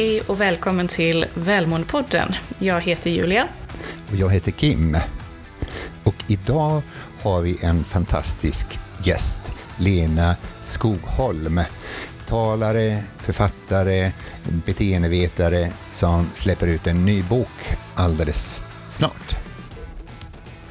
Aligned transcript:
Hej 0.00 0.20
och 0.20 0.40
välkommen 0.40 0.88
till 0.88 1.26
Välmåendepodden. 1.34 2.32
Jag 2.58 2.80
heter 2.80 3.10
Julia. 3.10 3.48
Och 4.10 4.16
jag 4.16 4.30
heter 4.30 4.50
Kim. 4.50 4.96
Och 6.04 6.14
idag 6.26 6.82
har 7.22 7.40
vi 7.40 7.58
en 7.60 7.84
fantastisk 7.84 8.66
gäst, 9.04 9.40
Lena 9.78 10.36
Skogholm. 10.60 11.60
Talare, 12.26 13.02
författare, 13.18 14.12
beteendevetare 14.66 15.72
som 15.90 16.30
släpper 16.32 16.66
ut 16.66 16.86
en 16.86 17.04
ny 17.04 17.22
bok 17.22 17.76
alldeles 17.94 18.62
snart. 18.88 19.39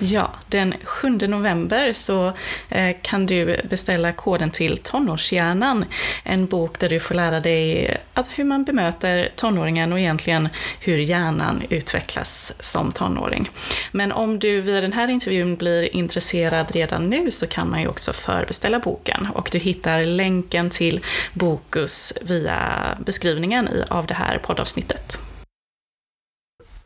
Ja, 0.01 0.31
den 0.47 0.73
7 0.83 1.09
november 1.09 1.93
så 1.93 2.33
eh, 2.69 2.95
kan 3.01 3.25
du 3.25 3.61
beställa 3.69 4.11
koden 4.11 4.51
till 4.51 4.77
Tonårshjärnan. 4.77 5.85
En 6.23 6.45
bok 6.45 6.79
där 6.79 6.89
du 6.89 6.99
får 6.99 7.15
lära 7.15 7.39
dig 7.39 7.97
att 8.13 8.29
hur 8.35 8.43
man 8.43 8.63
bemöter 8.63 9.31
tonåringen 9.35 9.93
och 9.93 9.99
egentligen 9.99 10.49
hur 10.79 10.97
hjärnan 10.97 11.63
utvecklas 11.69 12.53
som 12.59 12.91
tonåring. 12.91 13.49
Men 13.91 14.11
om 14.11 14.39
du 14.39 14.61
via 14.61 14.81
den 14.81 14.93
här 14.93 15.07
intervjun 15.07 15.55
blir 15.55 15.95
intresserad 15.95 16.71
redan 16.71 17.09
nu 17.09 17.31
så 17.31 17.47
kan 17.47 17.69
man 17.69 17.81
ju 17.81 17.87
också 17.87 18.13
förbeställa 18.13 18.79
boken 18.79 19.27
och 19.33 19.49
du 19.51 19.57
hittar 19.57 20.03
länken 20.03 20.69
till 20.69 21.05
Bokus 21.33 22.13
via 22.21 22.97
beskrivningen 23.05 23.69
av 23.87 24.07
det 24.07 24.13
här 24.13 24.37
poddavsnittet. 24.37 25.28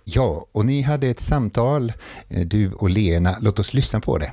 Ja, 0.05 0.47
och 0.51 0.65
ni 0.65 0.81
hade 0.81 1.07
ett 1.07 1.19
samtal, 1.19 1.93
eh, 2.29 2.45
du 2.45 2.71
och 2.71 2.89
Lena. 2.89 3.37
Låt 3.41 3.59
oss 3.59 3.73
lyssna 3.73 3.99
på 3.99 4.17
det. 4.17 4.31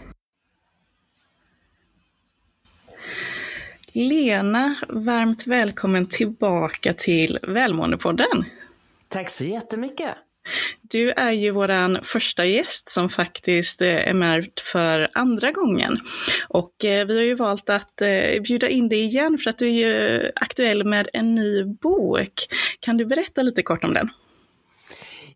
Lena, 3.92 4.74
varmt 4.88 5.46
välkommen 5.46 6.06
tillbaka 6.06 6.92
till 6.92 7.38
Välmåendepodden. 7.42 8.44
Tack 9.08 9.30
så 9.30 9.44
jättemycket. 9.44 10.10
Du 10.82 11.10
är 11.10 11.30
ju 11.30 11.50
våran 11.50 11.98
första 12.02 12.44
gäst 12.44 12.88
som 12.88 13.08
faktiskt 13.08 13.82
eh, 13.82 13.88
är 13.88 14.14
med 14.14 14.50
för 14.72 15.08
andra 15.12 15.52
gången. 15.52 15.98
Och 16.48 16.84
eh, 16.84 17.06
vi 17.06 17.16
har 17.16 17.24
ju 17.24 17.34
valt 17.34 17.70
att 17.70 18.02
bjuda 18.44 18.68
in 18.68 18.88
dig 18.88 19.04
igen 19.04 19.38
för 19.38 19.50
att 19.50 19.58
du 19.58 19.66
är 19.66 19.70
ju 19.70 20.22
aktuell 20.34 20.84
med 20.84 21.08
en 21.12 21.34
ny 21.34 21.64
bok. 21.64 22.32
Kan 22.80 22.96
du 22.96 23.04
berätta 23.04 23.42
lite 23.42 23.62
kort 23.62 23.84
om 23.84 23.94
den? 23.94 24.10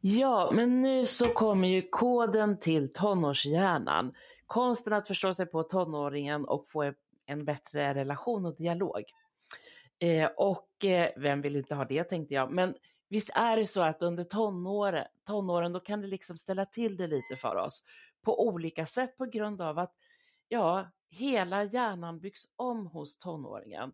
Ja, 0.06 0.50
men 0.52 0.82
nu 0.82 1.06
så 1.06 1.24
kommer 1.24 1.68
ju 1.68 1.82
koden 1.82 2.58
till 2.60 2.92
tonårshjärnan. 2.92 4.14
Konsten 4.46 4.92
att 4.92 5.08
förstå 5.08 5.34
sig 5.34 5.46
på 5.46 5.62
tonåringen 5.62 6.44
och 6.44 6.68
få 6.68 6.92
en 7.26 7.44
bättre 7.44 7.94
relation 7.94 8.46
och 8.46 8.56
dialog. 8.56 9.02
Eh, 9.98 10.30
och 10.36 10.84
eh, 10.84 11.10
vem 11.16 11.40
vill 11.40 11.56
inte 11.56 11.74
ha 11.74 11.84
det 11.84 12.04
tänkte 12.04 12.34
jag. 12.34 12.52
Men 12.52 12.74
visst 13.08 13.30
är 13.34 13.56
det 13.56 13.66
så 13.66 13.82
att 13.82 14.02
under 14.02 14.24
tonåren, 14.24 15.06
tonåren 15.26 15.72
då 15.72 15.80
kan 15.80 16.00
det 16.00 16.06
liksom 16.06 16.38
ställa 16.38 16.66
till 16.66 16.96
det 16.96 17.06
lite 17.06 17.36
för 17.36 17.56
oss 17.56 17.84
på 18.22 18.46
olika 18.46 18.86
sätt 18.86 19.16
på 19.16 19.24
grund 19.24 19.60
av 19.60 19.78
att 19.78 19.94
ja, 20.48 20.86
hela 21.10 21.64
hjärnan 21.64 22.20
byggs 22.20 22.44
om 22.56 22.86
hos 22.86 23.18
tonåringen. 23.18 23.92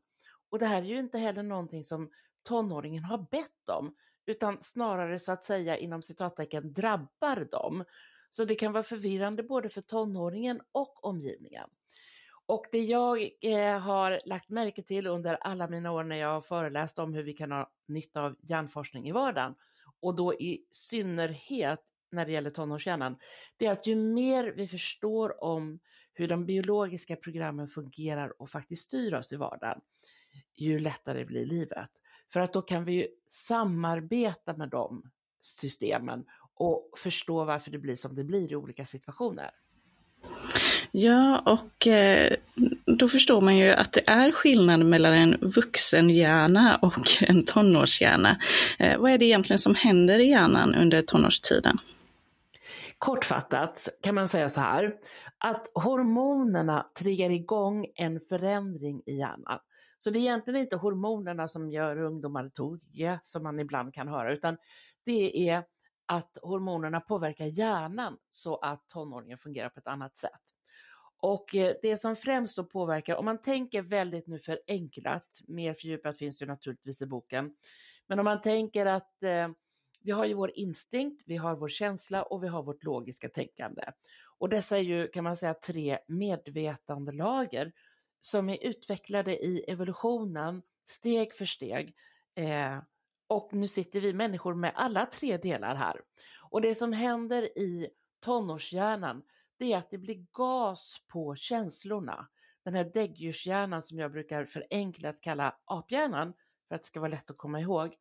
Och 0.51 0.59
det 0.59 0.67
här 0.67 0.83
är 0.83 0.87
ju 0.87 0.99
inte 0.99 1.19
heller 1.19 1.43
någonting 1.43 1.85
som 1.85 2.11
tonåringen 2.43 3.05
har 3.05 3.19
bett 3.19 3.69
om, 3.69 3.95
utan 4.31 4.61
snarare 4.61 5.19
så 5.19 5.33
att 5.33 5.45
säga 5.45 5.77
inom 5.77 6.03
citattecken 6.03 6.73
drabbar 6.73 7.49
dem. 7.51 7.85
Så 8.31 8.45
det 8.45 8.55
kan 8.55 8.73
vara 8.73 8.83
förvirrande 8.83 9.43
både 9.43 9.69
för 9.69 9.81
tonåringen 9.81 10.61
och 10.73 11.05
omgivningen. 11.05 11.69
Och 12.47 12.67
det 12.73 12.85
jag 12.85 13.31
eh, 13.41 13.79
har 13.79 14.21
lagt 14.25 14.49
märke 14.49 14.83
till 14.83 15.07
under 15.07 15.35
alla 15.35 15.69
mina 15.69 15.93
år 15.93 16.05
när 16.05 16.17
jag 16.17 16.29
har 16.29 16.41
föreläst 16.41 16.99
om 16.99 17.15
hur 17.15 17.23
vi 17.23 17.33
kan 17.33 17.53
ha 17.53 17.71
nytta 17.87 18.23
av 18.23 18.37
hjärnforskning 18.41 19.09
i 19.09 19.13
vardagen, 19.13 19.55
och 20.01 20.15
då 20.15 20.35
i 20.35 20.67
synnerhet 20.71 21.81
när 22.11 22.27
det 22.27 22.33
gäller 22.33 22.51
tonårshjärnan, 22.51 23.17
det 23.57 23.67
är 23.67 23.73
att 23.73 23.87
ju 23.87 23.97
mer 23.97 24.45
vi 24.45 24.67
förstår 24.67 25.45
om 25.45 25.79
hur 26.13 26.29
de 26.29 26.47
biologiska 26.47 27.17
programmen 27.17 27.69
fungerar 27.69 28.43
och 28.43 28.51
faktiskt 28.51 28.83
styr 28.83 29.15
oss 29.15 29.33
i 29.33 29.37
vardagen, 29.37 29.81
ju 30.57 30.79
lättare 30.79 31.25
blir 31.25 31.47
livet. 31.47 31.91
För 32.33 32.41
att 32.41 32.53
då 32.53 32.63
kan 32.63 32.85
vi 32.85 32.93
ju 32.93 33.07
samarbeta 33.27 34.57
med 34.57 34.69
de 34.69 35.03
systemen 35.41 36.25
och 36.55 36.91
förstå 36.97 37.45
varför 37.45 37.71
det 37.71 37.79
blir 37.79 37.97
som 37.97 38.15
det 38.15 38.25
blir 38.25 38.53
i 38.53 38.57
olika 38.57 38.85
situationer. 38.85 39.51
Ja, 40.93 41.43
och 41.47 41.87
eh, 41.87 42.33
då 42.87 43.09
förstår 43.09 43.41
man 43.41 43.57
ju 43.57 43.71
att 43.71 43.93
det 43.93 44.11
är 44.11 44.33
skillnad 44.33 44.87
mellan 44.87 45.13
en 45.13 45.37
vuxenhjärna 45.41 46.77
och 46.83 47.09
en 47.21 47.45
tonårshjärna. 47.45 48.37
Eh, 48.79 48.99
vad 48.99 49.11
är 49.11 49.19
det 49.19 49.25
egentligen 49.25 49.59
som 49.59 49.75
händer 49.75 50.19
i 50.19 50.29
hjärnan 50.31 50.75
under 50.75 51.03
tonårstiden? 51.03 51.79
Kortfattat 52.99 53.89
kan 54.03 54.15
man 54.15 54.29
säga 54.29 54.49
så 54.49 54.61
här, 54.61 54.95
att 55.39 55.71
hormonerna 55.75 56.87
triggar 56.99 57.31
igång 57.31 57.87
en 57.95 58.21
förändring 58.21 59.03
i 59.07 59.17
hjärnan. 59.17 59.59
Så 60.03 60.11
det 60.11 60.19
är 60.19 60.21
egentligen 60.21 60.61
inte 60.61 60.77
hormonerna 60.77 61.49
som 61.49 61.71
gör 61.71 61.99
ungdomar 61.99 62.49
tokiga 62.49 63.21
som 63.23 63.43
man 63.43 63.61
ibland 63.61 63.95
kan 63.95 64.09
höra, 64.09 64.33
utan 64.33 64.57
det 65.05 65.49
är 65.49 65.65
att 66.07 66.39
hormonerna 66.43 67.01
påverkar 67.01 67.45
hjärnan 67.45 68.19
så 68.31 68.57
att 68.57 68.89
tonåringen 68.89 69.39
fungerar 69.39 69.69
på 69.69 69.81
ett 69.81 69.87
annat 69.87 70.17
sätt. 70.17 70.41
Och 71.17 71.55
eh, 71.55 71.75
det 71.83 71.97
som 71.97 72.17
främst 72.17 72.57
då 72.57 72.65
påverkar, 72.65 73.17
om 73.17 73.25
man 73.25 73.41
tänker 73.41 73.83
väldigt 73.83 74.27
nu 74.27 74.39
förenklat, 74.39 75.41
mer 75.49 75.75
fördjupat 75.75 76.19
finns 76.19 76.39
det 76.39 76.47
naturligtvis 76.47 77.03
i 77.03 77.07
boken, 77.07 77.55
men 78.07 78.19
om 78.19 78.25
man 78.25 78.41
tänker 78.41 78.87
att 78.87 79.23
eh, 79.23 79.49
vi 80.03 80.11
har 80.11 80.25
ju 80.25 80.35
vår 80.35 80.51
instinkt, 80.55 81.23
vi 81.27 81.37
har 81.37 81.57
vår 81.57 81.69
känsla 81.69 82.23
och 82.23 82.45
vi 82.45 82.49
har 82.49 82.63
vårt 82.63 82.85
logiska 82.85 83.29
tänkande. 83.29 83.83
Och 84.39 84.49
dessa 84.49 84.79
är 84.79 84.83
ju, 84.83 85.09
kan 85.09 85.25
man 85.25 85.37
säga, 85.37 85.55
tre 85.55 85.99
medvetandelager 86.07 87.73
som 88.21 88.49
är 88.49 88.65
utvecklade 88.65 89.45
i 89.45 89.65
evolutionen 89.69 90.63
steg 90.87 91.35
för 91.35 91.45
steg. 91.45 91.95
Eh, 92.35 92.79
och 93.27 93.53
nu 93.53 93.67
sitter 93.67 94.01
vi 94.01 94.13
människor 94.13 94.55
med 94.55 94.73
alla 94.75 95.07
tre 95.07 95.37
delar 95.37 95.75
här. 95.75 96.01
Och 96.51 96.61
det 96.61 96.75
som 96.75 96.93
händer 96.93 97.59
i 97.59 97.89
tonårshjärnan, 98.21 99.23
det 99.59 99.73
är 99.73 99.79
att 99.79 99.91
det 99.91 99.99
blir 99.99 100.27
gas 100.33 101.03
på 101.09 101.35
känslorna. 101.35 102.29
Den 102.65 102.75
här 102.75 102.85
däggdjurshjärnan 102.85 103.83
som 103.83 103.99
jag 103.99 104.13
brukar 104.13 104.45
förenklat 104.45 105.21
kalla 105.21 105.57
aphjärnan, 105.65 106.33
för 106.69 106.75
att 106.75 106.83
det 106.83 106.87
ska 106.87 107.01
vara 107.01 107.11
lätt 107.11 107.31
att 107.31 107.39
komma 107.39 107.61
ihåg. 107.61 107.97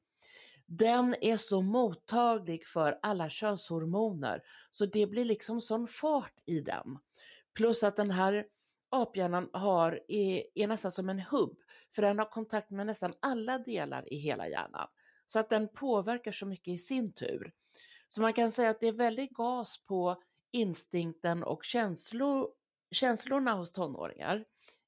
Den 0.66 1.16
är 1.22 1.38
så 1.38 1.62
mottaglig 1.62 2.68
för 2.68 3.00
alla 3.02 3.30
könshormoner, 3.30 4.44
så 4.70 4.86
det 4.86 5.08
blir 5.08 5.26
liksom 5.26 5.62
sån 5.62 5.88
fart 5.88 6.34
i 6.46 6.62
den. 6.62 6.98
Plus 7.56 7.84
att 7.84 7.96
den 7.96 8.12
här 8.12 8.46
aphjärnan 8.90 9.50
har, 9.54 10.00
är, 10.08 10.44
är 10.56 10.68
nästan 10.68 10.92
som 10.92 11.10
en 11.10 11.20
hubb, 11.20 11.58
för 11.96 12.02
den 12.02 12.20
har 12.20 12.26
kontakt 12.26 12.70
med 12.70 12.86
nästan 12.86 13.14
alla 13.20 13.58
delar 13.58 14.14
i 14.14 14.18
hela 14.18 14.48
hjärnan. 14.48 14.88
Så 15.28 15.40
att 15.40 15.50
den 15.50 15.68
påverkar 15.68 16.32
så 16.32 16.46
mycket 16.46 16.74
i 16.74 16.78
sin 16.78 17.14
tur. 17.14 17.54
Så 18.08 18.22
man 18.22 18.34
kan 18.34 18.52
säga 18.52 18.70
att 18.70 18.80
det 18.80 18.88
är 18.88 18.92
väldigt 18.92 19.34
gas 19.34 19.86
på 19.86 20.24
instinkten 20.52 21.44
och 21.44 21.64
känslor, 21.64 22.50
känslorna 22.92 23.54
hos 23.54 23.72
tonåringar, 23.72 24.46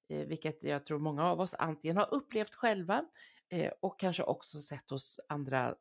eh, 0.10 0.28
vilket 0.28 0.64
jag 0.64 0.86
tror 0.86 1.00
många 1.00 1.26
av 1.26 1.40
oss 1.40 1.54
antingen 1.54 1.98
har 1.98 2.14
upplevt 2.14 2.56
själva 2.56 3.06
eh, 3.50 3.72
och 3.80 4.00
kanske 4.00 4.24
också 4.24 4.58
sett 4.58 4.90
hos 4.90 5.20
andra 5.28 5.76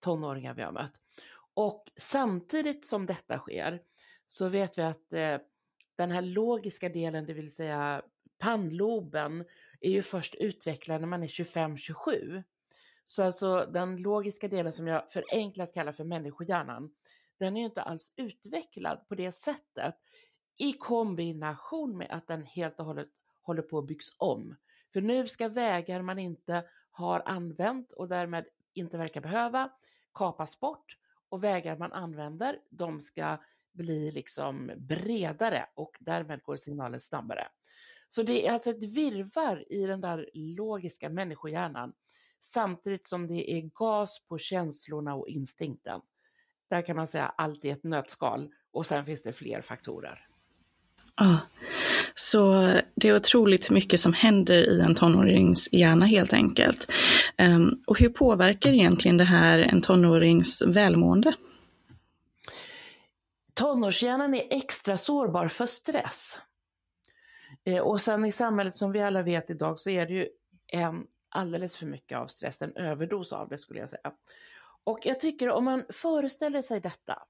tonåringar 0.00 0.54
vi 0.54 0.62
har 0.62 0.72
mött. 0.72 1.00
Och 1.54 1.84
samtidigt 1.96 2.86
som 2.86 3.06
detta 3.06 3.38
sker 3.38 3.82
så 4.26 4.48
vet 4.48 4.78
vi 4.78 4.82
att 4.82 5.12
eh, 5.12 5.38
den 6.00 6.10
här 6.10 6.22
logiska 6.22 6.88
delen, 6.88 7.26
det 7.26 7.32
vill 7.32 7.54
säga 7.54 8.02
pannloben, 8.38 9.44
är 9.80 9.90
ju 9.90 10.02
först 10.02 10.34
utvecklad 10.34 11.00
när 11.00 11.08
man 11.08 11.22
är 11.22 11.26
25-27. 11.26 12.44
Så 13.06 13.24
alltså 13.24 13.66
den 13.72 13.96
logiska 13.96 14.48
delen 14.48 14.72
som 14.72 14.86
jag 14.86 15.12
förenklat 15.12 15.74
kallar 15.74 15.92
för 15.92 16.04
människohjärnan, 16.04 16.90
den 17.38 17.56
är 17.56 17.60
ju 17.60 17.66
inte 17.66 17.82
alls 17.82 18.12
utvecklad 18.16 19.08
på 19.08 19.14
det 19.14 19.32
sättet 19.32 19.94
i 20.58 20.72
kombination 20.72 21.98
med 21.98 22.10
att 22.10 22.26
den 22.26 22.44
helt 22.44 22.80
och 22.80 22.86
hållet 22.86 23.08
håller 23.42 23.62
på 23.62 23.78
att 23.78 23.86
byggs 23.86 24.14
om. 24.16 24.56
För 24.92 25.00
nu 25.00 25.28
ska 25.28 25.48
vägar 25.48 26.02
man 26.02 26.18
inte 26.18 26.64
har 26.90 27.22
använt 27.24 27.92
och 27.92 28.08
därmed 28.08 28.44
inte 28.72 28.98
verkar 28.98 29.20
behöva 29.20 29.70
kapas 30.14 30.60
bort 30.60 30.96
och 31.28 31.44
vägar 31.44 31.76
man 31.76 31.92
använder, 31.92 32.58
de 32.70 33.00
ska 33.00 33.38
blir 33.72 34.12
liksom 34.12 34.70
bredare 34.76 35.66
och 35.74 35.96
därmed 36.00 36.42
går 36.42 36.56
signalen 36.56 37.00
snabbare. 37.00 37.48
Så 38.08 38.22
det 38.22 38.46
är 38.46 38.52
alltså 38.52 38.70
ett 38.70 38.84
virvar 38.84 39.72
i 39.72 39.86
den 39.86 40.00
där 40.00 40.30
logiska 40.34 41.08
människohjärnan 41.08 41.92
samtidigt 42.40 43.08
som 43.08 43.26
det 43.26 43.52
är 43.52 43.60
gas 43.74 44.22
på 44.28 44.38
känslorna 44.38 45.14
och 45.14 45.28
instinkten. 45.28 46.00
Där 46.70 46.82
kan 46.82 46.96
man 46.96 47.06
säga 47.06 47.32
allt 47.36 47.64
i 47.64 47.70
ett 47.70 47.84
nötskal 47.84 48.50
och 48.72 48.86
sen 48.86 49.04
finns 49.04 49.22
det 49.22 49.32
fler 49.32 49.60
faktorer. 49.60 50.26
Ja, 51.16 51.38
Så 52.14 52.52
det 52.94 53.08
är 53.08 53.16
otroligt 53.16 53.70
mycket 53.70 54.00
som 54.00 54.12
händer 54.12 54.70
i 54.70 54.80
en 54.80 54.94
tonårings 54.94 55.68
hjärna 55.72 56.06
helt 56.06 56.32
enkelt. 56.32 56.92
Ehm, 57.36 57.70
och 57.86 57.98
hur 57.98 58.08
påverkar 58.08 58.72
egentligen 58.72 59.16
det 59.16 59.24
här 59.24 59.58
en 59.58 59.80
tonårings 59.80 60.62
välmående? 60.66 61.34
Tonårshjärnan 63.60 64.34
är 64.34 64.46
extra 64.50 64.96
sårbar 64.96 65.48
för 65.48 65.66
stress. 65.66 66.40
Eh, 67.64 67.78
och 67.78 68.00
sen 68.00 68.24
i 68.24 68.32
samhället 68.32 68.74
som 68.74 68.92
vi 68.92 69.00
alla 69.00 69.22
vet 69.22 69.50
idag 69.50 69.80
så 69.80 69.90
är 69.90 70.06
det 70.06 70.12
ju 70.12 70.28
en 70.66 71.06
alldeles 71.28 71.76
för 71.76 71.86
mycket 71.86 72.18
av 72.18 72.26
stress, 72.26 72.62
en 72.62 72.76
överdos 72.76 73.32
av 73.32 73.48
det 73.48 73.58
skulle 73.58 73.80
jag 73.80 73.88
säga. 73.88 74.12
Och 74.84 74.98
jag 75.02 75.20
tycker 75.20 75.50
om 75.50 75.64
man 75.64 75.84
föreställer 75.88 76.62
sig 76.62 76.80
detta, 76.80 77.22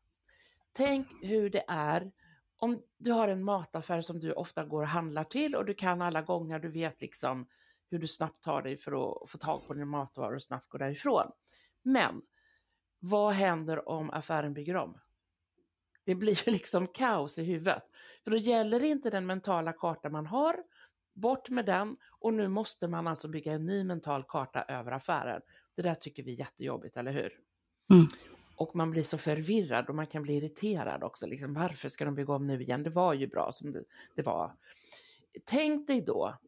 tänk 0.73 1.07
hur 1.23 1.51
det 1.51 1.65
är 1.69 2.13
om 2.57 2.83
du 2.99 3.13
har 3.13 3.29
en 3.29 3.45
mataffär 3.45 4.01
som 4.01 4.21
du 4.21 4.33
ofta 4.33 4.65
går 4.65 4.83
och 4.83 4.89
handlar 4.89 5.25
till 5.25 5.57
och 5.57 5.65
du 5.65 5.75
kan 5.75 6.03
alla 6.03 6.23
gånger, 6.23 6.59
du 6.59 6.69
vet 6.69 7.01
liksom 7.01 7.49
hur 7.91 7.99
du 7.99 8.07
snabbt 8.07 8.43
tar 8.43 8.63
dig 8.63 8.77
för 8.77 8.93
att 8.93 9.31
få 9.31 9.39
tag 9.39 9.67
på 9.67 9.75
din 9.75 9.89
matvaror 9.89 10.35
och 10.35 10.43
snabbt 10.43 10.69
gå 10.69 10.79
därifrån. 10.79 11.31
Men 11.83 12.23
vad 12.99 13.35
händer 13.35 13.89
om 13.89 14.11
affären 14.11 14.55
bygger 14.55 14.77
om? 14.77 14.99
Det 16.05 16.15
blir 16.15 16.47
ju 16.47 16.53
liksom 16.53 16.87
kaos 16.87 17.39
i 17.39 17.45
huvudet. 17.45 17.83
För 18.25 18.31
då 18.31 18.37
gäller 18.37 18.85
inte 18.85 19.11
den 19.11 19.27
mentala 19.27 19.73
karta 19.73 20.09
man 20.09 20.27
har, 20.27 20.57
bort 21.13 21.51
med 21.51 21.67
den 21.67 21.97
och 22.11 22.35
nu 22.35 22.49
måste 22.49 22.89
man 22.89 23.07
alltså 23.07 23.29
bygga 23.29 23.53
en 23.53 23.67
ny 23.67 23.85
mental 23.85 24.25
karta 24.29 24.63
över 24.63 24.93
affären. 24.93 25.43
Det 25.77 25.83
där 25.83 25.95
tycker 25.95 26.23
vi 26.23 26.33
är 26.33 26.39
jättejobbigt, 26.39 26.97
eller 26.97 27.13
hur? 27.13 27.39
Mm. 27.91 28.07
Och 28.57 28.77
man 28.77 28.91
blir 28.91 29.03
så 29.03 29.19
förvirrad 29.19 29.89
och 29.89 29.95
man 29.95 30.07
kan 30.07 30.23
bli 30.23 30.37
irriterad 30.37 31.03
också. 31.03 31.27
Liksom, 31.27 31.55
varför 31.55 31.89
ska 31.89 32.05
de 32.05 32.15
bygga 32.15 32.33
om 32.33 32.47
nu 32.47 32.63
igen? 32.63 32.83
Det 32.83 32.91
var 32.91 33.15
ju 33.15 33.27
bra 33.27 33.53
som 33.53 33.73
det, 33.73 33.85
det 34.15 34.23
var. 34.23 34.57
Tänk 35.45 35.87
dig 35.87 36.01
då 36.01 36.39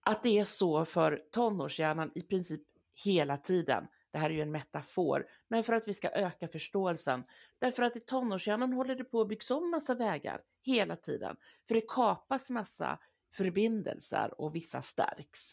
att 0.00 0.22
det 0.22 0.38
är 0.38 0.44
så 0.44 0.84
för 0.84 1.22
tonårshjärnan 1.30 2.10
i 2.14 2.22
princip 2.22 2.62
hela 3.04 3.36
tiden. 3.36 3.86
Det 4.16 4.20
här 4.20 4.30
är 4.30 4.34
ju 4.34 4.42
en 4.42 4.52
metafor, 4.52 5.26
men 5.48 5.64
för 5.64 5.72
att 5.72 5.88
vi 5.88 5.94
ska 5.94 6.10
öka 6.10 6.48
förståelsen. 6.48 7.24
Därför 7.58 7.82
att 7.82 7.96
i 7.96 8.00
tonårshjärnan 8.00 8.72
håller 8.72 8.96
det 8.96 9.04
på 9.04 9.20
att 9.20 9.28
byggas 9.28 9.50
om 9.50 9.70
massa 9.70 9.94
vägar 9.94 10.40
hela 10.62 10.96
tiden. 10.96 11.36
För 11.68 11.74
det 11.74 11.84
kapas 11.88 12.50
massa 12.50 12.98
förbindelser 13.34 14.40
och 14.40 14.54
vissa 14.54 14.82
stärks. 14.82 15.52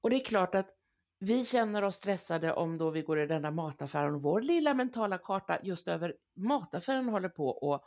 Och 0.00 0.10
det 0.10 0.16
är 0.16 0.24
klart 0.24 0.54
att 0.54 0.70
vi 1.18 1.44
känner 1.44 1.84
oss 1.84 1.96
stressade 1.96 2.52
om 2.52 2.78
då 2.78 2.90
vi 2.90 3.02
går 3.02 3.20
i 3.20 3.26
denna 3.26 3.50
mataffären 3.50 4.14
och 4.14 4.22
vår 4.22 4.40
lilla 4.40 4.74
mentala 4.74 5.18
karta 5.18 5.58
just 5.62 5.88
över 5.88 6.16
mataffären 6.36 7.08
håller 7.08 7.28
på 7.28 7.48
och 7.48 7.84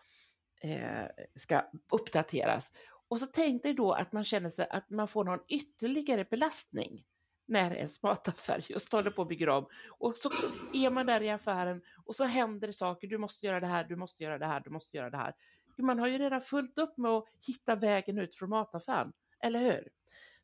eh, 0.68 1.08
ska 1.36 1.62
uppdateras. 1.92 2.74
Och 3.08 3.20
så 3.20 3.26
tänk 3.26 3.64
dig 3.64 3.74
då 3.74 3.94
att 3.94 4.12
man 4.12 4.24
känner 4.24 4.50
sig 4.50 4.68
att 4.70 4.90
man 4.90 5.08
får 5.08 5.24
någon 5.24 5.44
ytterligare 5.48 6.26
belastning 6.30 7.06
när 7.52 7.74
ens 7.74 8.04
mataffär 8.04 8.66
just 8.70 8.92
håller 8.92 9.12
på 9.12 9.22
att 9.22 9.28
bygga 9.28 9.54
om. 9.54 9.66
Och 9.90 10.16
så 10.16 10.30
är 10.74 10.90
man 10.90 11.06
där 11.06 11.22
i 11.22 11.30
affären 11.30 11.82
och 12.06 12.16
så 12.16 12.24
händer 12.24 12.68
det 12.68 12.74
saker, 12.74 13.08
du 13.08 13.18
måste 13.18 13.46
göra 13.46 13.60
det 13.60 13.68
här, 13.68 13.84
du 13.84 13.96
måste 13.96 14.24
göra 14.24 14.38
det 14.38 14.46
här, 14.46 14.60
du 14.60 14.70
måste 14.70 14.98
göra 14.98 15.10
det 15.10 15.18
här. 15.18 15.34
Man 15.78 16.00
har 16.00 16.08
ju 16.08 16.18
redan 16.18 16.42
fullt 16.42 16.78
upp 16.78 16.98
med 16.98 17.12
att 17.12 17.26
hitta 17.48 17.76
vägen 17.76 18.18
ut 18.18 18.36
från 18.36 18.50
mataffären, 18.50 19.14
eller 19.40 19.60
hur? 19.60 19.90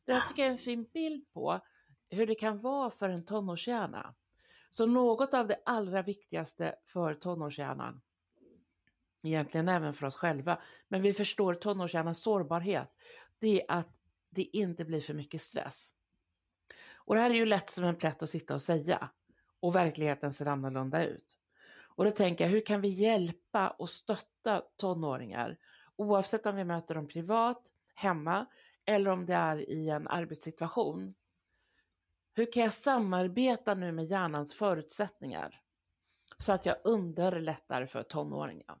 Det 0.04 0.12
här 0.12 0.28
tycker 0.28 0.42
jag 0.42 0.48
är 0.48 0.52
en 0.52 0.58
fin 0.58 0.84
bild 0.84 1.32
på 1.32 1.60
hur 2.10 2.26
det 2.26 2.34
kan 2.34 2.58
vara 2.58 2.90
för 2.90 3.08
en 3.08 3.24
tonårshjärna. 3.24 4.14
Så 4.70 4.86
något 4.86 5.34
av 5.34 5.46
det 5.46 5.60
allra 5.64 6.02
viktigaste 6.02 6.74
för 6.86 7.14
tonårshjärnan, 7.14 8.00
egentligen 9.22 9.68
även 9.68 9.94
för 9.94 10.06
oss 10.06 10.16
själva, 10.16 10.62
men 10.88 11.02
vi 11.02 11.12
förstår 11.12 11.54
tonårshjärnans 11.54 12.22
sårbarhet, 12.22 12.88
det 13.38 13.62
är 13.62 13.78
att 13.78 13.88
det 14.30 14.42
inte 14.42 14.84
blir 14.84 15.00
för 15.00 15.14
mycket 15.14 15.40
stress. 15.40 15.94
Och 17.08 17.14
det 17.14 17.20
här 17.20 17.30
är 17.30 17.34
ju 17.34 17.46
lätt 17.46 17.70
som 17.70 17.84
en 17.84 17.96
plätt 17.96 18.22
att 18.22 18.30
sitta 18.30 18.54
och 18.54 18.62
säga 18.62 19.10
och 19.60 19.74
verkligheten 19.74 20.32
ser 20.32 20.46
annorlunda 20.46 21.04
ut. 21.04 21.36
Och 21.96 22.04
då 22.04 22.10
tänker 22.10 22.44
jag, 22.44 22.50
hur 22.50 22.66
kan 22.66 22.80
vi 22.80 22.88
hjälpa 22.88 23.68
och 23.68 23.90
stötta 23.90 24.62
tonåringar 24.76 25.58
oavsett 25.96 26.46
om 26.46 26.56
vi 26.56 26.64
möter 26.64 26.94
dem 26.94 27.08
privat, 27.08 27.62
hemma 27.94 28.46
eller 28.84 29.10
om 29.10 29.26
det 29.26 29.34
är 29.34 29.70
i 29.70 29.88
en 29.88 30.08
arbetssituation? 30.08 31.14
Hur 32.34 32.52
kan 32.52 32.62
jag 32.62 32.72
samarbeta 32.72 33.74
nu 33.74 33.92
med 33.92 34.04
hjärnans 34.04 34.54
förutsättningar 34.54 35.60
så 36.38 36.52
att 36.52 36.66
jag 36.66 36.76
underlättar 36.84 37.86
för 37.86 38.02
tonåringen? 38.02 38.78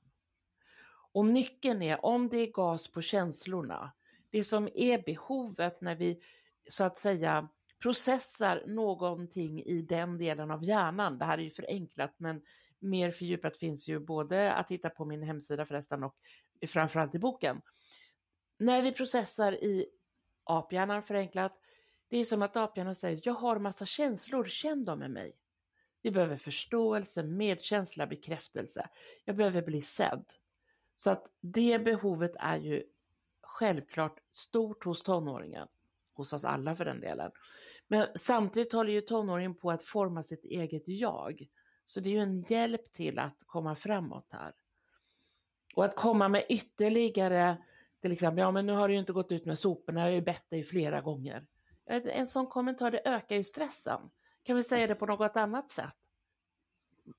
Och 1.12 1.26
nyckeln 1.26 1.82
är 1.82 2.04
om 2.04 2.28
det 2.28 2.38
är 2.38 2.52
gas 2.52 2.88
på 2.88 3.02
känslorna, 3.02 3.92
det 4.30 4.44
som 4.44 4.68
är 4.74 5.02
behovet 5.02 5.80
när 5.80 5.94
vi 5.94 6.22
så 6.70 6.84
att 6.84 6.96
säga 6.96 7.48
processar 7.82 8.62
någonting 8.66 9.62
i 9.62 9.82
den 9.82 10.18
delen 10.18 10.50
av 10.50 10.64
hjärnan. 10.64 11.18
Det 11.18 11.24
här 11.24 11.38
är 11.38 11.42
ju 11.42 11.50
förenklat 11.50 12.14
men 12.16 12.42
mer 12.78 13.10
fördjupat 13.10 13.56
finns 13.56 13.88
ju 13.88 13.98
både 13.98 14.52
att 14.52 14.70
hitta 14.70 14.90
på 14.90 15.04
min 15.04 15.22
hemsida 15.22 15.64
förresten 15.64 16.04
och 16.04 16.16
framförallt 16.66 17.14
i 17.14 17.18
boken. 17.18 17.62
När 18.58 18.82
vi 18.82 18.92
processar 18.92 19.52
i 19.52 19.86
aphjärnan 20.44 21.02
förenklat 21.02 21.60
det 22.08 22.18
är 22.18 22.24
som 22.24 22.42
att 22.42 22.56
aphjärnan 22.56 22.94
säger, 22.94 23.20
jag 23.24 23.34
har 23.34 23.58
massa 23.58 23.86
känslor, 23.86 24.44
känn 24.44 24.84
dem 24.84 24.98
med 24.98 25.10
mig. 25.10 25.36
Vi 26.02 26.10
behöver 26.10 26.36
förståelse, 26.36 27.22
medkänsla, 27.22 28.06
bekräftelse. 28.06 28.88
Jag 29.24 29.36
behöver 29.36 29.62
bli 29.62 29.80
sedd. 29.82 30.24
Så 30.94 31.10
att 31.10 31.26
det 31.40 31.78
behovet 31.78 32.32
är 32.38 32.56
ju 32.56 32.82
självklart 33.42 34.20
stort 34.30 34.84
hos 34.84 35.02
tonåringen, 35.02 35.68
hos 36.18 36.32
oss 36.32 36.44
alla 36.44 36.74
för 36.74 36.84
den 36.84 37.00
delen. 37.00 37.30
Men 37.88 38.06
samtidigt 38.14 38.72
håller 38.72 38.92
ju 38.92 39.00
tonåringen 39.00 39.54
på 39.54 39.70
att 39.70 39.82
forma 39.82 40.22
sitt 40.22 40.44
eget 40.44 40.88
jag. 40.88 41.48
Så 41.84 42.00
det 42.00 42.08
är 42.08 42.12
ju 42.12 42.18
en 42.18 42.40
hjälp 42.40 42.92
till 42.92 43.18
att 43.18 43.42
komma 43.46 43.74
framåt 43.74 44.28
här. 44.30 44.54
Och 45.74 45.84
att 45.84 45.96
komma 45.96 46.28
med 46.28 46.44
ytterligare, 46.48 47.56
till 48.02 48.12
exempel, 48.12 48.42
ja 48.42 48.50
men 48.50 48.66
nu 48.66 48.72
har 48.72 48.88
du 48.88 48.94
ju 48.94 49.00
inte 49.00 49.12
gått 49.12 49.32
ut 49.32 49.46
med 49.46 49.58
soporna, 49.58 50.00
jag 50.00 50.06
har 50.06 50.12
ju 50.12 50.20
bett 50.20 50.50
dig 50.50 50.62
flera 50.62 51.00
gånger. 51.00 51.46
En 51.86 52.26
sån 52.26 52.46
kommentar, 52.46 52.90
det 52.90 53.02
ökar 53.04 53.36
ju 53.36 53.44
stressen. 53.44 54.00
Kan 54.42 54.56
vi 54.56 54.62
säga 54.62 54.86
det 54.86 54.94
på 54.94 55.06
något 55.06 55.36
annat 55.36 55.70
sätt? 55.70 55.96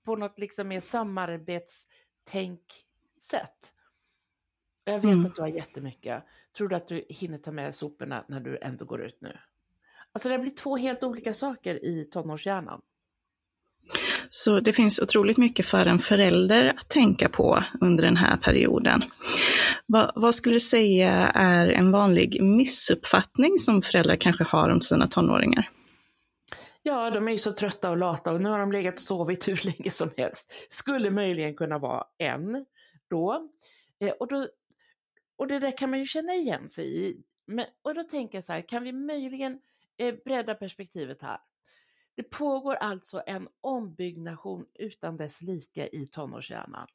På 0.03 0.15
något 0.15 0.39
liksom 0.39 0.67
mer 0.67 0.79
samarbetstänk-sätt. 0.79 3.73
Jag 4.83 4.93
vet 4.93 5.03
mm. 5.03 5.25
att 5.25 5.35
du 5.35 5.41
har 5.41 5.47
jättemycket. 5.47 6.23
Tror 6.57 6.67
du 6.67 6.75
att 6.75 6.87
du 6.87 7.05
hinner 7.09 7.37
ta 7.37 7.51
med 7.51 7.75
soporna 7.75 8.25
när 8.27 8.39
du 8.39 8.57
ändå 8.61 8.85
går 8.85 9.01
ut 9.01 9.17
nu? 9.21 9.37
Alltså 10.11 10.29
det 10.29 10.39
blir 10.39 10.51
två 10.51 10.77
helt 10.77 11.03
olika 11.03 11.33
saker 11.33 11.85
i 11.85 12.09
tonårshjärnan. 12.11 12.81
Så 14.29 14.59
det 14.59 14.73
finns 14.73 14.99
otroligt 14.99 15.37
mycket 15.37 15.65
för 15.65 15.85
en 15.85 15.99
förälder 15.99 16.69
att 16.69 16.89
tänka 16.89 17.29
på 17.29 17.63
under 17.81 18.03
den 18.03 18.17
här 18.17 18.37
perioden. 18.37 19.03
Vad, 19.85 20.11
vad, 20.15 20.35
skulle 20.35 20.55
du 20.55 20.59
säga 20.59 21.11
är 21.35 21.67
en 21.67 21.91
vanlig 21.91 22.43
missuppfattning 22.43 23.57
som 23.57 23.81
föräldrar 23.81 24.15
kanske 24.15 24.43
har 24.43 24.69
om 24.69 24.81
sina 24.81 25.07
tonåringar? 25.07 25.69
Ja, 26.83 27.09
de 27.09 27.27
är 27.27 27.31
ju 27.31 27.37
så 27.37 27.51
trötta 27.51 27.89
och 27.89 27.97
lata 27.97 28.31
och 28.31 28.41
nu 28.41 28.49
har 28.49 28.59
de 28.59 28.71
legat 28.71 28.95
och 28.95 29.01
sovit 29.01 29.47
hur 29.47 29.65
länge 29.65 29.91
som 29.91 30.09
helst. 30.17 30.51
Skulle 30.69 31.09
möjligen 31.09 31.55
kunna 31.55 31.77
vara 31.77 32.03
en 32.17 32.65
då. 33.09 33.49
Eh, 33.99 34.09
och, 34.09 34.27
då 34.27 34.47
och 35.39 35.47
det 35.47 35.59
där 35.59 35.77
kan 35.77 35.89
man 35.89 35.99
ju 35.99 36.05
känna 36.05 36.33
igen 36.33 36.69
sig 36.69 37.07
i. 37.07 37.23
Men, 37.45 37.65
och 37.81 37.95
då 37.95 38.03
tänker 38.03 38.37
jag 38.37 38.43
så 38.43 38.53
här, 38.53 38.61
kan 38.61 38.83
vi 38.83 38.91
möjligen 38.91 39.61
eh, 39.97 40.15
bredda 40.25 40.55
perspektivet 40.55 41.21
här? 41.21 41.39
Det 42.15 42.23
pågår 42.23 42.75
alltså 42.75 43.23
en 43.25 43.47
ombyggnation 43.61 44.65
utan 44.73 45.17
dess 45.17 45.41
like 45.41 45.89
i 45.91 46.07
tonårshjärnan. 46.07 46.87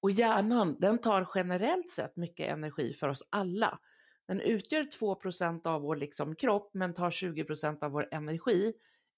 Och 0.00 0.10
hjärnan, 0.10 0.76
den 0.80 0.98
tar 0.98 1.28
generellt 1.34 1.90
sett 1.90 2.16
mycket 2.16 2.50
energi 2.50 2.92
för 2.92 3.08
oss 3.08 3.22
alla. 3.30 3.78
Den 4.26 4.40
utgör 4.40 4.82
2% 4.82 5.66
av 5.66 5.82
vår 5.82 5.96
liksom 5.96 6.34
kropp 6.34 6.70
men 6.74 6.94
tar 6.94 7.10
20% 7.10 7.84
av 7.84 7.90
vår 7.90 8.08
energi 8.10 8.72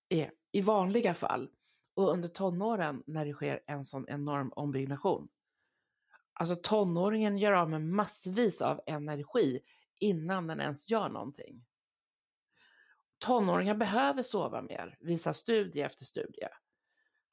eh, 0.09 0.29
i 0.53 0.61
vanliga 0.61 1.15
fall. 1.15 1.51
Och 1.95 2.13
under 2.13 2.29
tonåren 2.29 3.03
när 3.07 3.27
det 3.27 3.33
sker 3.33 3.61
en 3.67 3.85
sån 3.85 4.09
enorm 4.09 4.53
ombyggnation. 4.57 5.29
Alltså 6.35 6.57
tonåringen 6.57 7.39
gör 7.39 7.53
av 7.53 7.71
med 7.71 7.83
massvis 7.83 8.63
av 8.63 8.81
energi 8.87 9.61
innan 9.99 10.47
den 10.47 10.61
ens 10.61 10.91
gör 10.91 11.09
någonting. 11.09 11.65
Tonåringar 13.19 13.75
behöver 13.75 14.23
sova 14.23 14.63
mer, 14.63 14.97
visar 15.01 15.33
studie 15.33 15.81
efter 15.81 16.05
studie. 16.05 16.49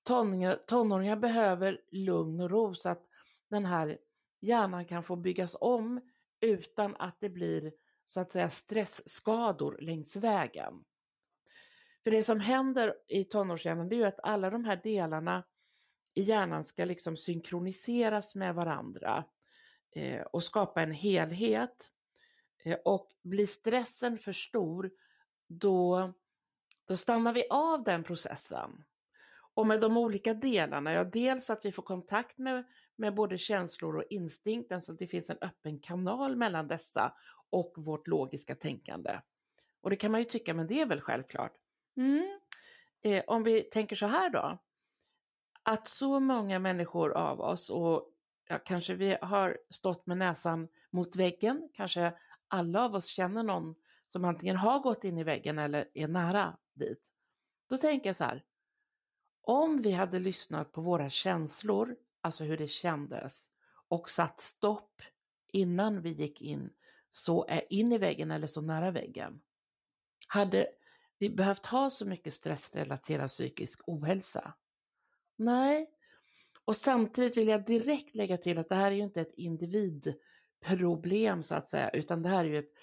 Tonåringar, 0.03 0.60
tonåringar 0.67 1.15
behöver 1.15 1.81
lugn 1.91 2.39
och 2.39 2.50
ro 2.50 2.75
så 2.75 2.89
att 2.89 3.05
den 3.50 3.65
här 3.65 3.98
hjärnan 4.39 4.86
kan 4.86 5.03
få 5.03 5.15
byggas 5.15 5.55
om 5.60 6.01
utan 6.39 6.96
att 6.96 7.17
det 7.20 7.29
blir 7.29 7.74
så 8.05 8.22
att 8.22 8.31
säga 8.31 8.50
stressskador 8.50 9.77
längs 9.81 10.15
vägen. 10.15 10.84
För 12.03 12.12
det 12.12 12.24
som 12.24 12.39
händer 12.39 12.96
i 13.08 13.24
tonårshjärnan 13.24 13.89
det 13.89 13.96
är 13.96 13.98
ju 13.98 14.05
att 14.05 14.20
alla 14.24 14.50
de 14.50 14.65
här 14.65 14.79
delarna 14.84 15.43
i 16.15 16.22
hjärnan 16.22 16.63
ska 16.63 16.86
liksom 16.86 17.18
synkroniseras 17.18 18.36
med 18.36 18.56
varandra 18.56 19.25
eh, 19.96 20.22
och 20.22 20.44
skapa 20.44 20.82
en 20.82 20.91
helhet. 20.91 21.91
Eh, 22.63 22.77
och 22.86 23.12
blir 23.22 23.46
stressen 23.46 24.18
för 24.18 24.32
stor, 24.32 24.91
då, 25.48 26.13
då 26.86 26.98
stannar 26.98 27.34
vi 27.34 27.48
av 27.50 27.84
den 27.84 28.03
processen. 28.03 28.84
Och 29.53 29.68
med 29.68 29.82
de 29.82 29.98
olika 29.98 30.34
delarna, 30.34 30.94
ja 30.94 31.03
dels 31.03 31.50
att 31.50 31.65
vi 31.65 31.72
får 31.72 31.84
kontakt 31.84 32.38
med, 32.38 32.63
med 32.96 33.15
både 33.15 33.38
känslor 33.38 33.98
och 33.98 34.03
instinkten 34.10 34.82
så 34.82 34.94
att 34.94 35.00
det 35.00 35.08
finns 35.08 35.30
en 35.30 35.38
öppen 35.41 35.80
kanal 35.80 36.36
mellan 36.36 36.68
dessa 36.68 37.13
och 37.50 37.74
vårt 37.77 38.08
logiska 38.08 38.56
tänkande. 38.56 39.20
Och 39.82 39.89
det 39.89 39.96
kan 39.96 40.12
man 40.12 40.22
ju 40.22 40.25
tycka, 40.25 40.53
men 40.53 40.68
det 40.68 40.82
är 40.82 40.86
väl 40.86 41.01
självklart. 41.01 41.53
Mm. 41.98 42.39
Eh, 43.01 43.24
om 43.27 43.44
vi 43.44 43.62
tänker 43.62 43.96
så 43.96 44.06
här 44.06 44.30
då, 44.30 44.58
att 45.63 45.88
så 45.88 46.20
många 46.20 46.60
människor 46.60 47.12
av 47.12 47.41
oss 47.41 47.70
och 47.70 48.12
ja, 48.48 48.60
kanske 48.65 48.94
vi 48.94 49.18
har 49.22 49.58
stått 49.70 50.06
med 50.06 50.18
näsan 50.18 50.68
mot 50.89 51.15
väggen, 51.15 51.70
kanske 51.74 52.13
alla 52.48 52.86
av 52.86 52.96
oss 52.96 53.06
känner 53.06 53.44
någon 53.44 53.75
som 54.08 54.25
antingen 54.25 54.56
har 54.56 54.80
gått 54.80 55.03
in 55.03 55.18
i 55.18 55.24
väggen 55.24 55.60
eller 55.60 55.89
är 55.94 56.08
nära 56.08 56.58
dit. 56.74 57.12
Då 57.70 57.77
tänker 57.77 58.10
jag 58.10 58.15
så 58.15 58.24
här, 58.24 58.44
om 59.41 59.82
vi 59.82 59.91
hade 59.91 60.20
lyssnat 60.20 60.72
på 60.72 60.82
våra 60.82 61.10
känslor, 61.10 61.96
alltså 62.22 62.44
hur 62.44 62.58
det 62.58 62.68
kändes, 62.68 63.50
och 63.88 64.10
satt 64.10 64.39
stopp 64.39 65.01
innan 65.51 66.01
vi 66.01 66.10
gick 66.10 66.41
in 66.41 66.70
så 67.10 67.46
är 67.48 67.74
in 67.74 67.91
i 67.91 67.98
väggen 67.98 68.32
eller 68.32 68.48
så 68.48 68.62
nära 68.62 68.91
väggen. 68.91 69.41
Hade 70.27 70.68
vi 71.18 71.30
behövt 71.30 71.65
ha 71.65 71.89
så 71.89 72.06
mycket 72.06 72.34
stressrelaterad 72.34 73.30
psykisk 73.30 73.82
ohälsa? 73.88 74.53
Nej. 75.41 75.89
Och 76.65 76.75
samtidigt 76.75 77.38
vill 77.38 77.48
jag 77.48 77.65
direkt 77.65 78.15
lägga 78.15 78.38
till 78.38 78.60
att 78.60 78.69
det 78.69 78.75
här 78.75 78.91
är 78.91 78.95
ju 78.95 79.03
inte 79.03 79.21
ett 79.21 79.33
individproblem 79.38 81.43
så 81.43 81.55
att 81.55 81.67
säga, 81.67 81.89
utan 81.89 82.21
det 82.21 82.29
här 82.29 82.45
är 82.45 82.50
ju 82.50 82.60
ett, 82.60 82.74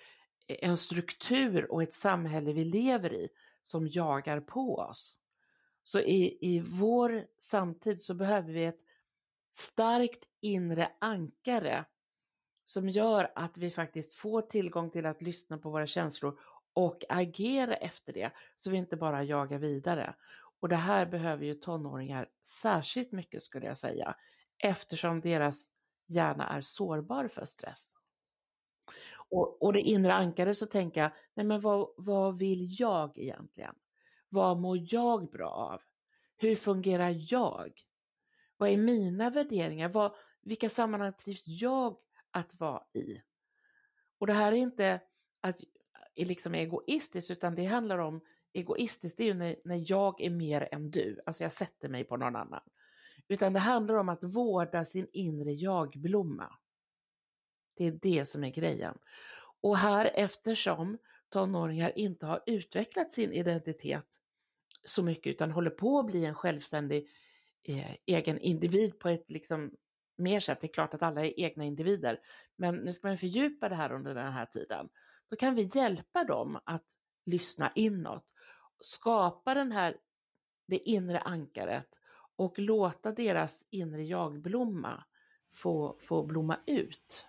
en 0.47 0.77
struktur 0.77 1.73
och 1.73 1.83
ett 1.83 1.95
samhälle 1.95 2.53
vi 2.53 2.65
lever 2.65 3.13
i 3.13 3.29
som 3.63 3.89
jagar 3.89 4.41
på 4.41 4.77
oss. 4.77 5.19
Så 5.83 6.01
i, 6.01 6.39
i 6.41 6.61
vår 6.61 7.27
samtid 7.39 8.03
så 8.03 8.15
behöver 8.15 8.53
vi 8.53 8.65
ett 8.65 8.81
starkt 9.53 10.25
inre 10.41 10.93
ankare 10.99 11.85
som 12.65 12.89
gör 12.89 13.33
att 13.35 13.59
vi 13.59 13.71
faktiskt 13.71 14.15
får 14.15 14.43
tillgång 14.43 14.91
till 14.91 15.07
att 15.07 15.23
lyssna 15.23 15.59
på 15.59 15.71
våra 15.71 15.87
känslor 15.87 16.39
och 16.73 17.05
agera 17.09 17.75
efter 17.75 18.13
det, 18.13 18.31
så 18.55 18.71
vi 18.71 18.77
inte 18.77 18.97
bara 18.97 19.25
jagar 19.25 19.59
vidare. 19.59 20.15
Och 20.61 20.69
det 20.69 20.77
här 20.77 21.07
behöver 21.07 21.45
ju 21.45 21.55
tonåringar 21.55 22.29
särskilt 22.45 23.13
mycket 23.13 23.43
skulle 23.43 23.67
jag 23.67 23.77
säga, 23.77 24.17
eftersom 24.59 25.21
deras 25.21 25.71
hjärna 26.07 26.49
är 26.49 26.61
sårbar 26.61 27.29
för 27.29 27.45
stress. 27.45 27.95
Och, 29.31 29.63
och 29.63 29.73
det 29.73 29.81
inre 29.81 30.15
ankare 30.15 30.55
så 30.55 30.67
tänker 30.67 31.01
jag, 31.01 31.11
nej 31.35 31.47
men 31.47 31.61
vad, 31.61 31.89
vad 31.97 32.39
vill 32.39 32.81
jag 32.81 33.19
egentligen? 33.19 33.75
Vad 34.29 34.59
mår 34.59 34.79
jag 34.81 35.31
bra 35.31 35.51
av? 35.51 35.81
Hur 36.37 36.57
fungerar 36.57 37.33
jag? 37.33 37.73
Vad 38.57 38.71
är 38.71 38.77
mina 38.77 39.31
värderingar? 39.31 39.89
Vad, 39.89 40.15
vilka 40.43 40.69
sammanhang 40.69 41.13
trivs 41.13 41.43
jag 41.47 41.97
att 42.31 42.61
vara 42.61 42.83
i? 42.93 43.23
Och 44.19 44.27
det 44.27 44.33
här 44.33 44.53
är 44.53 44.57
inte 44.57 45.01
att 45.41 45.61
är 46.15 46.25
liksom 46.25 46.55
egoistiskt, 46.55 47.31
utan 47.31 47.55
det 47.55 47.65
handlar 47.65 47.99
om 47.99 48.21
egoistiskt, 48.53 49.17
det 49.19 49.23
är 49.23 49.27
ju 49.27 49.35
när, 49.35 49.57
när 49.65 49.91
jag 49.91 50.21
är 50.21 50.31
mer 50.31 50.69
än 50.73 50.91
du, 50.91 51.21
alltså 51.27 51.43
jag 51.43 51.53
sätter 51.53 51.89
mig 51.89 52.05
på 52.05 52.17
någon 52.17 52.37
annan. 52.37 52.63
Utan 53.29 53.53
det 53.53 53.59
handlar 53.59 53.95
om 53.95 54.09
att 54.09 54.25
vårda 54.25 54.85
sin 54.85 55.09
inre 55.13 55.53
jagblomma. 55.53 56.59
Det 57.77 57.85
är 57.85 57.93
det 57.93 58.25
som 58.25 58.45
är 58.45 58.51
grejen. 58.51 58.99
Och 59.61 59.79
här 59.79 60.11
eftersom 60.15 60.99
tonåringar 61.29 61.99
inte 61.99 62.27
har 62.27 62.43
utvecklat 62.47 63.13
sin 63.13 63.33
identitet 63.33 64.07
så 64.85 65.03
mycket 65.03 65.31
utan 65.31 65.51
håller 65.51 65.71
på 65.71 65.99
att 65.99 66.07
bli 66.07 66.25
en 66.25 66.35
självständig 66.35 67.09
eh, 67.63 67.95
egen 68.07 68.39
individ 68.39 68.99
på 68.99 69.09
ett 69.09 69.31
liksom 69.31 69.71
mer 70.17 70.41
sätt. 70.41 70.61
Det 70.61 70.67
är 70.67 70.73
klart 70.73 70.95
att 70.95 71.03
alla 71.03 71.27
är 71.27 71.41
egna 71.41 71.65
individer, 71.65 72.21
men 72.57 72.77
nu 72.77 72.93
ska 72.93 73.09
man 73.09 73.19
fördjupa 73.19 73.69
det 73.69 73.75
här 73.75 73.93
under 73.93 74.15
den 74.15 74.33
här 74.33 74.47
tiden. 74.47 74.89
Då 75.31 75.37
kan 75.37 75.55
vi 75.55 75.71
hjälpa 75.75 76.25
dem 76.25 76.61
att 76.65 76.85
lyssna 77.27 77.73
inåt, 77.75 78.25
skapa 78.81 79.55
den 79.55 79.73
här, 79.73 79.97
det 80.67 80.89
inre 80.89 81.19
ankaret 81.19 81.89
och 82.37 82.59
låta 82.59 83.13
deras 83.13 83.65
inre 83.71 84.03
jagblomma 84.03 85.05
få, 85.55 85.97
få 86.01 86.23
blomma 86.23 86.57
ut. 86.67 87.27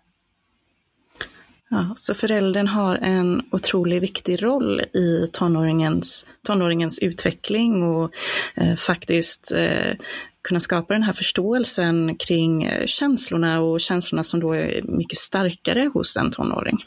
Ja, 1.70 1.94
så 1.96 2.14
föräldern 2.14 2.68
har 2.68 2.96
en 2.96 3.50
otroligt 3.52 4.04
viktig 4.04 4.44
roll 4.44 4.82
i 4.82 5.28
tonåringens, 5.34 6.26
tonåringens 6.44 7.00
utveckling 7.00 7.84
och 7.84 8.16
eh, 8.56 8.76
faktiskt 8.76 9.52
eh, 9.52 9.96
kunna 10.42 10.60
skapa 10.60 10.94
den 10.94 11.04
här 11.04 11.14
förståelsen 11.14 12.16
kring 12.16 12.64
eh, 12.64 12.86
känslorna 12.86 13.62
och 13.62 13.80
känslorna 13.80 14.24
som 14.24 14.40
då 14.40 14.54
är 14.54 14.82
mycket 14.82 15.18
starkare 15.18 15.90
hos 15.94 16.18
en 16.18 16.32
tonåring. 16.32 16.86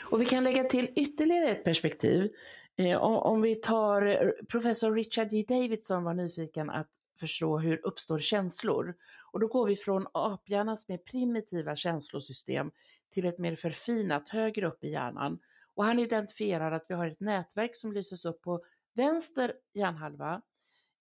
Och 0.00 0.20
vi 0.20 0.24
kan 0.24 0.44
lägga 0.44 0.64
till 0.64 0.88
ytterligare 0.96 1.50
ett 1.50 1.64
perspektiv. 1.64 2.30
Eh, 2.76 3.02
om 3.02 3.42
vi 3.42 3.56
tar 3.56 4.06
eh, 4.06 4.30
professor 4.48 4.94
Richard 4.94 5.30
D. 5.30 5.44
Davidson 5.48 6.04
var 6.04 6.14
nyfiken 6.14 6.70
att 6.70 6.88
förstå 7.20 7.58
hur 7.58 7.86
uppstår 7.86 8.18
känslor. 8.18 8.94
Och 9.32 9.40
då 9.40 9.46
går 9.46 9.66
vi 9.66 9.76
från 9.76 10.06
aphjärnans 10.12 10.88
mer 10.88 10.98
primitiva 10.98 11.76
känslosystem 11.76 12.70
till 13.10 13.26
ett 13.26 13.38
mer 13.38 13.54
förfinat 13.54 14.28
högre 14.28 14.66
upp 14.66 14.84
i 14.84 14.90
hjärnan. 14.90 15.38
Och 15.74 15.84
han 15.84 15.98
identifierar 15.98 16.72
att 16.72 16.84
vi 16.88 16.94
har 16.94 17.06
ett 17.06 17.20
nätverk 17.20 17.76
som 17.76 17.92
lyses 17.92 18.24
upp 18.24 18.42
på 18.42 18.64
vänster 18.94 19.54
hjärnhalva 19.72 20.42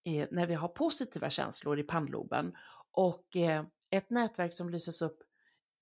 eh, 0.03 0.27
när 0.31 0.45
vi 0.45 0.53
har 0.53 0.67
positiva 0.67 1.29
känslor 1.29 1.79
i 1.79 1.83
pannloben 1.83 2.53
och 2.91 3.35
eh, 3.35 3.63
ett 3.89 4.09
nätverk 4.09 4.53
som 4.53 4.69
lyses 4.69 5.01
upp 5.01 5.23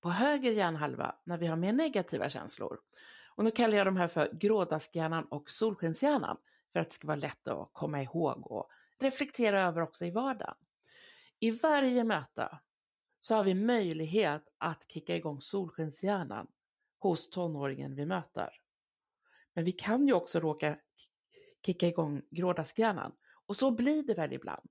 på 0.01 0.10
höger 0.10 0.51
hjärnhalva 0.51 1.15
när 1.24 1.38
vi 1.38 1.48
har 1.48 1.55
mer 1.55 1.74
negativa 1.74 2.29
känslor. 2.29 2.79
Och 3.39 3.46
nu 3.46 3.51
kallar 3.51 3.77
jag 3.77 3.88
de 3.88 3.98
här 3.98 4.08
för 4.08 4.29
grådaskhjärnan 4.31 5.25
och 5.25 5.51
solskenshjärnan 5.51 6.38
för 6.74 6.79
att 6.79 6.89
det 6.89 6.93
ska 6.93 7.08
vara 7.08 7.17
lätt 7.17 7.48
att 7.48 7.69
komma 7.74 8.01
ihåg 8.03 8.51
och 8.51 8.69
reflektera 8.98 9.67
över 9.67 9.81
också 9.81 10.05
i 10.05 10.12
vardagen. 10.12 10.55
I 11.39 11.51
varje 11.51 12.03
möte 12.03 12.60
så 13.19 13.36
har 13.36 13.43
vi 13.43 13.53
möjlighet 13.53 14.43
att 14.58 14.86
kicka 14.88 15.15
igång 15.15 15.41
solskenshjärnan 15.41 16.48
hos 17.00 17.29
tonåringen 17.29 17.96
vi 17.96 18.05
möter. 18.05 18.50
Men 19.53 19.65
vi 19.65 19.72
kan 19.72 20.08
ju 20.08 20.13
också 20.13 20.39
råka 20.39 20.77
kicka 21.65 21.88
igång 21.88 22.22
grådaskhjärnan 22.29 23.12
och 23.46 23.55
så 23.55 23.72
blir 23.72 24.03
det 24.03 24.13
väl 24.13 24.34
ibland. 24.34 24.69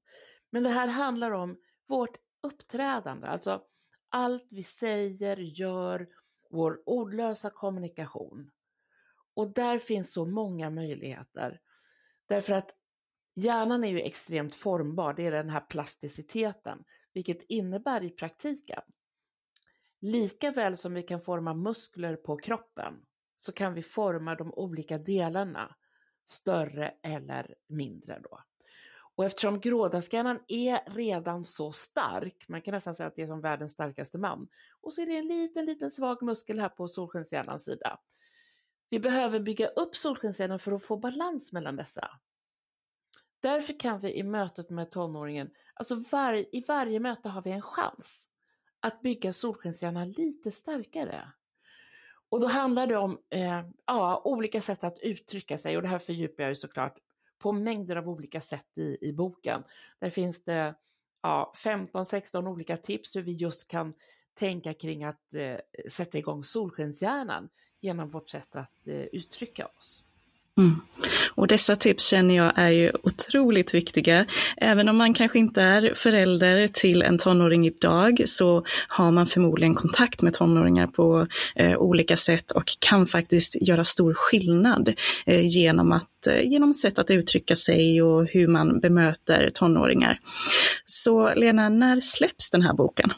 Men 0.51 0.63
det 0.63 0.71
här 0.71 0.89
handlar 0.89 1.31
om 1.31 1.59
vårt 1.87 2.17
uppträdande, 2.41 3.27
alltså 3.27 3.63
allt 4.09 4.47
vi 4.51 4.63
säger, 4.63 5.37
gör, 5.37 6.09
vår 6.51 6.83
ordlösa 6.87 7.51
kommunikation. 7.51 8.51
Och 9.39 9.53
där 9.53 9.79
finns 9.79 10.13
så 10.13 10.27
många 10.27 10.71
möjligheter. 10.71 11.61
Därför 12.27 12.55
att 12.55 12.71
hjärnan 13.35 13.85
är 13.85 13.89
ju 13.89 14.01
extremt 14.01 14.55
formbar, 14.55 15.15
det 15.15 15.27
är 15.27 15.31
den 15.31 15.51
här 15.51 15.61
plasticiteten, 15.61 16.85
vilket 17.13 17.43
innebär 17.43 18.05
i 18.05 18.11
praktiken, 18.11 18.83
lika 20.01 20.51
väl 20.51 20.77
som 20.77 20.95
vi 20.95 21.03
kan 21.03 21.21
forma 21.21 21.55
muskler 21.55 22.17
på 22.17 22.37
kroppen, 22.37 22.95
så 23.37 23.53
kan 23.53 23.75
vi 23.75 23.83
forma 23.83 24.35
de 24.35 24.55
olika 24.55 24.99
delarna, 24.99 25.77
större 26.25 26.95
eller 27.03 27.55
mindre 27.67 28.21
då. 28.21 28.41
Och 29.15 29.25
eftersom 29.25 29.61
grådaskhjärnan 29.61 30.41
är 30.49 30.95
redan 30.95 31.45
så 31.45 31.73
stark, 31.73 32.45
man 32.49 32.63
kan 32.63 32.75
nästan 32.75 32.95
säga 32.95 33.07
att 33.07 33.17
det 33.17 33.23
är 33.23 33.27
som 33.27 33.41
världens 33.41 33.73
starkaste 33.73 34.19
man, 34.19 34.49
och 34.81 34.93
så 34.93 35.03
är 35.03 35.07
det 35.07 35.17
en 35.17 35.29
liten, 35.29 35.65
liten 35.65 35.91
svag 35.91 36.23
muskel 36.23 36.61
här 36.61 36.69
på 36.69 36.89
solskenshjärnans 36.89 37.65
sida. 37.65 37.99
Vi 38.91 39.01
behöver 39.01 39.41
bygga 39.41 39.67
upp 39.69 39.97
solskenshjärnan 39.97 40.59
för 40.59 40.73
att 40.73 40.83
få 40.83 40.97
balans 40.97 41.53
mellan 41.53 41.77
dessa. 41.77 42.11
Därför 43.41 43.81
kan 43.81 44.01
vi 44.01 44.15
i 44.15 44.23
mötet 44.23 44.71
med 44.71 44.91
tonåringen, 44.91 45.51
alltså 45.75 46.05
var, 46.11 46.35
i 46.35 46.65
varje 46.69 47.01
möte 47.01 47.29
har 47.29 47.43
vi 47.43 47.51
en 47.51 47.63
chans 47.63 48.29
att 48.81 49.03
bygga 49.03 49.33
solskenshjärnan 49.33 50.11
lite 50.11 50.51
starkare. 50.51 51.33
Och 52.29 52.41
då 52.41 52.47
handlar 52.47 52.87
det 52.87 52.97
om 52.97 53.19
eh, 53.31 53.63
ja, 53.87 54.23
olika 54.25 54.61
sätt 54.61 54.85
att 54.85 54.99
uttrycka 54.99 55.59
sig 55.59 55.77
och 55.77 55.83
det 55.83 55.89
här 55.89 55.99
fördjupar 55.99 56.43
jag 56.43 56.51
ju 56.51 56.55
såklart 56.55 56.99
på 57.39 57.53
mängder 57.53 57.97
av 57.97 58.09
olika 58.09 58.41
sätt 58.41 58.79
i, 58.79 59.09
i 59.09 59.13
boken. 59.13 59.65
Där 59.99 60.11
finns 60.11 60.45
det 60.45 60.75
ja, 61.23 61.53
15-16 61.57 62.49
olika 62.49 62.77
tips 62.77 63.17
hur 63.17 63.23
vi 63.23 63.33
just 63.33 63.69
kan 63.69 63.95
tänka 64.35 64.75
kring 64.75 65.05
att 65.05 65.35
eh, 65.35 65.59
sätta 65.91 66.19
igång 66.19 66.45
solskenshjärnan 66.45 67.49
genom 67.81 68.09
vårt 68.09 68.31
sätt 68.31 68.57
att 68.57 68.89
eh, 68.89 69.05
uttrycka 69.13 69.67
oss. 69.67 70.05
Mm. 70.59 70.81
Och 71.35 71.47
dessa 71.47 71.77
tips 71.77 72.07
känner 72.07 72.37
jag 72.37 72.53
är 72.57 72.71
ju 72.71 72.93
otroligt 73.03 73.75
viktiga. 73.75 74.27
Även 74.57 74.89
om 74.89 74.97
man 74.97 75.15
kanske 75.15 75.39
inte 75.39 75.63
är 75.63 75.95
förälder 75.95 76.67
till 76.67 77.03
en 77.03 77.19
tonåring 77.19 77.67
idag 77.67 78.23
så 78.27 78.65
har 78.89 79.11
man 79.11 79.27
förmodligen 79.27 79.75
kontakt 79.75 80.23
med 80.23 80.33
tonåringar 80.33 80.87
på 80.87 81.27
eh, 81.55 81.79
olika 81.79 82.17
sätt 82.17 82.51
och 82.51 82.65
kan 82.79 83.07
faktiskt 83.07 83.57
göra 83.63 83.85
stor 83.85 84.15
skillnad 84.15 84.95
eh, 85.27 85.47
genom, 85.47 85.93
att, 85.93 86.27
eh, 86.27 86.41
genom 86.41 86.75
sätt 86.75 86.99
att 86.99 87.11
uttrycka 87.11 87.57
sig 87.57 88.03
och 88.03 88.27
hur 88.27 88.49
man 88.49 88.81
bemöter 88.81 89.51
tonåringar. 89.55 90.21
Så 90.87 91.35
Lena, 91.35 91.69
när 91.69 92.01
släpps 92.01 92.51
den 92.51 92.63
här 92.63 92.75
boken? 92.75 93.13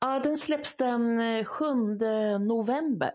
Ja, 0.00 0.20
den 0.24 0.36
släpps 0.36 0.76
den 0.76 1.44
7 1.44 1.64
eh, 1.64 2.40
november. 2.40 3.10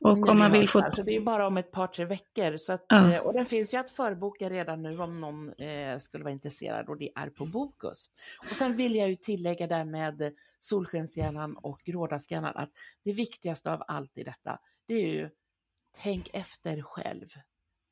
Och 0.00 0.28
om 0.28 0.38
man 0.38 0.52
vill 0.52 0.68
få... 0.68 0.80
Det 0.80 1.16
är 1.16 1.20
bara 1.20 1.46
om 1.46 1.56
ett 1.56 1.70
par, 1.70 1.86
tre 1.86 2.04
veckor. 2.04 2.56
Så 2.56 2.72
att, 2.72 2.84
ja. 2.88 3.12
Eh, 3.12 3.20
och 3.20 3.32
den 3.32 3.46
finns 3.46 3.74
ju 3.74 3.78
att 3.78 3.90
förboka 3.90 4.50
redan 4.50 4.82
nu 4.82 4.98
om 4.98 5.20
någon 5.20 5.52
eh, 5.52 5.98
skulle 5.98 6.24
vara 6.24 6.32
intresserad 6.32 6.88
och 6.88 6.98
det 6.98 7.10
är 7.14 7.30
på 7.30 7.46
Bokus. 7.46 8.10
Och 8.50 8.56
sen 8.56 8.76
vill 8.76 8.94
jag 8.94 9.08
ju 9.08 9.16
tillägga 9.16 9.66
där 9.66 9.84
med 9.84 10.32
Solskenshjärnan 10.58 11.56
och 11.56 11.80
Grådaskhjärnan 11.84 12.56
att 12.56 12.70
det 13.04 13.12
viktigaste 13.12 13.72
av 13.72 13.82
allt 13.88 14.18
i 14.18 14.24
detta, 14.24 14.58
det 14.86 14.94
är 14.94 15.06
ju 15.06 15.30
tänk 16.02 16.30
efter 16.32 16.82
själv. 16.82 17.28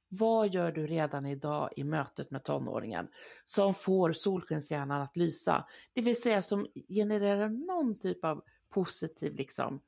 Vad 0.09 0.55
gör 0.55 0.73
du 0.73 0.87
redan 0.87 1.27
idag 1.27 1.71
i 1.77 1.85
mötet 1.85 2.31
med 2.31 2.45
tonåringen 2.45 3.09
som 3.45 3.75
får 3.75 4.13
solskenshjärnan 4.13 5.03
att 5.03 5.17
lysa? 5.17 5.67
Det 5.93 6.01
vill 6.01 6.23
säga 6.23 6.43
som 6.43 6.67
genererar 6.89 7.49
någon 7.49 7.99
typ 7.99 8.25
av 8.25 8.43
positiv 8.69 9.35
liksom, 9.35 9.81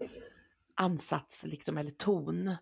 ansats 0.79 1.45
liksom, 1.45 1.79
eller 1.79 1.91
ton. 1.91 2.57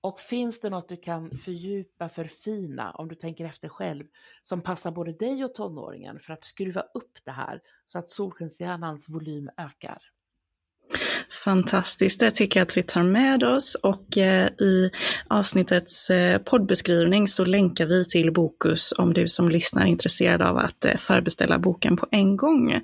Och 0.00 0.20
finns 0.20 0.60
det 0.60 0.70
något 0.70 0.88
du 0.88 0.96
kan 0.96 1.38
fördjupa, 1.38 2.08
förfina, 2.08 2.92
om 2.92 3.08
du 3.08 3.14
tänker 3.14 3.44
efter 3.44 3.68
själv, 3.68 4.04
som 4.42 4.60
passar 4.60 4.90
både 4.90 5.12
dig 5.12 5.44
och 5.44 5.54
tonåringen 5.54 6.18
för 6.18 6.32
att 6.32 6.44
skruva 6.44 6.80
upp 6.80 7.18
det 7.24 7.30
här 7.30 7.60
så 7.86 7.98
att 7.98 8.10
solskenshjärnans 8.10 9.08
volym 9.08 9.50
ökar? 9.56 10.02
Fantastiskt, 11.30 12.20
det 12.20 12.30
tycker 12.30 12.60
jag 12.60 12.66
att 12.66 12.76
vi 12.76 12.82
tar 12.82 13.02
med 13.02 13.44
oss 13.44 13.74
och 13.74 14.18
eh, 14.18 14.46
i 14.46 14.90
avsnittets 15.28 16.10
eh, 16.10 16.38
poddbeskrivning 16.38 17.28
så 17.28 17.44
länkar 17.44 17.84
vi 17.84 18.04
till 18.04 18.32
Bokus 18.32 18.92
om 18.98 19.14
du 19.14 19.28
som 19.28 19.48
lyssnar 19.48 19.82
är 19.82 19.86
intresserad 19.86 20.42
av 20.42 20.58
att 20.58 20.84
eh, 20.84 20.96
förbeställa 20.96 21.58
boken 21.58 21.96
på 21.96 22.06
en 22.10 22.36
gång. 22.36 22.80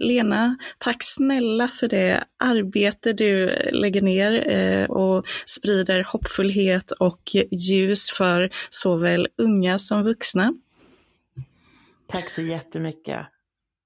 Lena, 0.00 0.56
tack 0.78 0.96
snälla 1.00 1.68
för 1.68 1.88
det 1.88 2.24
arbete 2.44 3.12
du 3.12 3.46
lägger 3.72 4.02
ner 4.02 4.90
och 4.90 5.24
sprider 5.46 6.04
hoppfullhet 6.04 6.90
och 6.90 7.22
ljus 7.50 8.10
för 8.10 8.50
såväl 8.70 9.28
unga 9.38 9.78
som 9.78 10.02
vuxna. 10.02 10.54
Tack 12.08 12.30
så 12.30 12.42
jättemycket. 12.42 13.33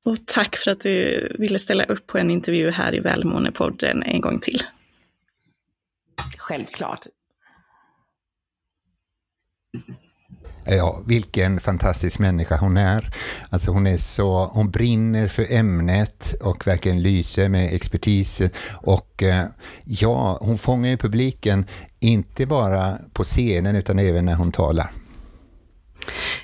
Och 0.04 0.26
tack 0.26 0.56
för 0.56 0.70
att 0.70 0.80
du 0.80 1.28
ville 1.38 1.58
ställa 1.58 1.84
upp 1.84 2.06
på 2.06 2.18
en 2.18 2.30
intervju 2.30 2.70
här 2.70 2.94
i 2.94 3.00
Välmåendepodden 3.00 4.02
en 4.02 4.20
gång 4.20 4.38
till. 4.38 4.62
Självklart. 6.38 7.06
Ja, 10.64 11.02
vilken 11.06 11.60
fantastisk 11.60 12.18
människa 12.18 12.56
hon 12.56 12.76
är. 12.76 13.14
Alltså 13.50 13.70
hon 13.70 13.86
är 13.86 13.96
så, 13.96 14.44
hon 14.44 14.70
brinner 14.70 15.28
för 15.28 15.52
ämnet 15.52 16.34
och 16.42 16.66
verkligen 16.66 17.02
lyser 17.02 17.48
med 17.48 17.74
expertis. 17.74 18.42
Och 18.70 19.22
eh, 19.22 19.44
ja, 19.84 20.38
hon 20.40 20.58
fångar 20.58 20.90
ju 20.90 20.96
publiken, 20.96 21.66
inte 22.00 22.46
bara 22.46 22.98
på 23.12 23.24
scenen 23.24 23.76
utan 23.76 23.98
även 23.98 24.24
när 24.24 24.34
hon 24.34 24.52
talar. 24.52 24.90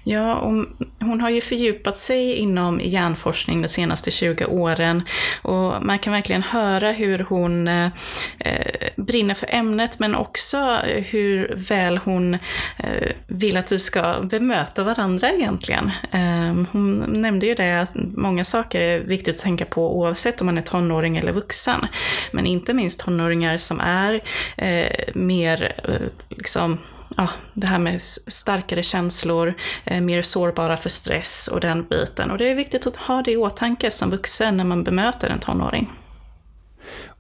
Ja, 0.06 0.34
och 0.34 0.66
hon 1.00 1.20
har 1.20 1.30
ju 1.30 1.40
fördjupat 1.40 1.96
sig 1.96 2.34
inom 2.34 2.80
hjärnforskning 2.80 3.62
de 3.62 3.68
senaste 3.68 4.10
20 4.10 4.44
åren 4.44 5.02
och 5.42 5.82
man 5.82 5.98
kan 5.98 6.12
verkligen 6.12 6.42
höra 6.42 6.92
hur 6.92 7.18
hon 7.18 7.68
eh, 7.68 7.90
eh, 8.38 8.88
brinner 8.96 9.34
för 9.34 9.54
ämnet 9.54 9.98
men 9.98 10.14
också 10.14 10.78
hur 10.84 11.54
väl 11.56 11.98
hon 11.98 12.34
eh, 12.34 13.10
vill 13.26 13.56
att 13.56 13.72
vi 13.72 13.78
ska 13.78 14.20
bemöta 14.22 14.84
varandra 14.84 15.30
egentligen. 15.30 15.90
Eh, 16.12 16.64
hon 16.72 16.94
nämnde 17.08 17.46
ju 17.46 17.54
det 17.54 17.80
att 17.80 17.94
många 18.16 18.44
saker 18.44 18.80
är 18.80 18.98
viktigt 19.00 19.34
att 19.34 19.42
tänka 19.42 19.64
på 19.64 19.98
oavsett 19.98 20.40
om 20.40 20.46
man 20.46 20.58
är 20.58 20.62
tonåring 20.62 21.16
eller 21.16 21.32
vuxen. 21.32 21.86
Men 22.32 22.46
inte 22.46 22.74
minst 22.74 23.00
tonåringar 23.00 23.56
som 23.56 23.80
är 23.80 24.20
eh, 24.56 25.14
mer 25.14 25.74
eh, 25.84 26.08
liksom 26.28 26.78
ja, 27.16 27.28
det 27.54 27.66
här 27.66 27.78
med 27.78 28.02
starkare 28.02 28.82
känslor, 28.82 29.54
eh, 29.84 30.00
mer 30.00 30.22
sårbara 30.22 30.76
för 30.76 30.90
stress 30.90 31.48
och 31.48 31.60
den 31.60 31.88
biten. 31.88 32.30
Och 32.30 32.38
det 32.38 32.50
är 32.50 32.54
viktigt 32.54 32.86
att 32.86 32.96
ha 32.96 33.22
det 33.22 33.32
i 33.32 33.36
åtanke 33.36 33.90
som 33.90 34.10
vuxen 34.10 34.56
när 34.56 34.64
man 34.64 34.84
bemöter 34.84 35.30
en 35.30 35.38
tonåring. 35.38 35.90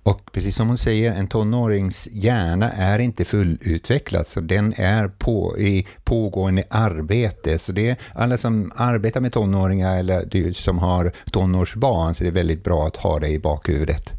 Och 0.04 0.32
precis 0.32 0.56
som 0.56 0.68
hon 0.68 0.78
säger, 0.78 1.12
en 1.12 1.28
tonårings 1.28 2.08
hjärna 2.12 2.70
är 2.70 2.98
inte 2.98 3.24
fullutvecklad, 3.24 4.26
så 4.26 4.40
den 4.40 4.74
är 4.76 5.08
på, 5.08 5.58
i 5.58 5.86
pågående 6.04 6.64
arbete. 6.70 7.58
Så 7.58 7.72
det 7.72 7.90
är 7.90 7.96
alla 8.14 8.36
som 8.36 8.72
arbetar 8.76 9.20
med 9.20 9.32
tonåringar 9.32 9.98
eller 9.98 10.52
som 10.52 10.78
har 10.78 11.12
tonårsbarn, 11.30 12.14
så 12.14 12.24
det 12.24 12.30
är 12.30 12.32
väldigt 12.32 12.64
bra 12.64 12.86
att 12.86 12.96
ha 12.96 13.18
det 13.18 13.28
i 13.28 13.38
bakhuvudet. 13.38 14.12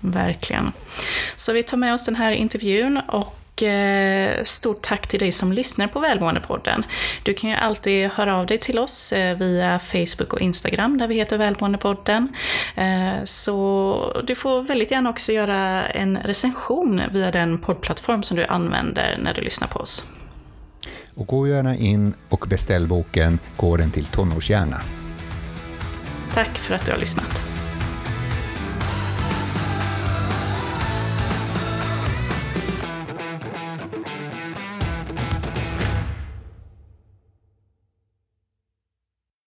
Verkligen. 0.00 0.72
Så 1.36 1.52
vi 1.52 1.62
tar 1.62 1.76
med 1.76 1.94
oss 1.94 2.04
den 2.04 2.16
här 2.16 2.32
intervjun 2.32 3.00
och 3.08 3.39
Eh, 3.62 4.44
stort 4.44 4.82
tack 4.82 5.06
till 5.06 5.20
dig 5.20 5.32
som 5.32 5.52
lyssnar 5.52 5.86
på 5.86 6.00
Välmåendepodden. 6.00 6.84
Du 7.22 7.34
kan 7.34 7.50
ju 7.50 7.56
alltid 7.56 8.10
höra 8.10 8.36
av 8.36 8.46
dig 8.46 8.58
till 8.58 8.78
oss 8.78 9.12
eh, 9.12 9.36
via 9.36 9.78
Facebook 9.78 10.32
och 10.32 10.40
Instagram 10.40 10.98
där 10.98 11.08
vi 11.08 11.14
heter 11.14 11.38
Välmåendepodden. 11.38 12.28
Eh, 12.76 13.24
så 13.24 14.22
du 14.26 14.34
får 14.34 14.62
väldigt 14.62 14.90
gärna 14.90 15.10
också 15.10 15.32
göra 15.32 15.86
en 15.88 16.18
recension 16.18 17.02
via 17.12 17.30
den 17.30 17.58
poddplattform 17.58 18.22
som 18.22 18.36
du 18.36 18.44
använder 18.44 19.18
när 19.18 19.34
du 19.34 19.40
lyssnar 19.40 19.68
på 19.68 19.78
oss. 19.78 20.08
Och 21.14 21.26
gå 21.26 21.48
gärna 21.48 21.76
in 21.76 22.14
och 22.28 22.46
beställ 22.48 22.86
boken 22.86 23.38
Gården 23.56 23.90
till 23.90 24.04
tonårshjärna. 24.04 24.80
Tack 26.34 26.58
för 26.58 26.74
att 26.74 26.84
du 26.84 26.90
har 26.90 26.98
lyssnat. 26.98 27.49